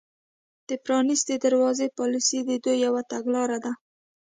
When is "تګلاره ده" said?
3.11-3.71